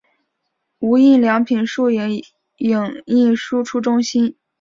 [0.79, 2.23] 无印良品数位
[2.57, 4.35] 影印输出中心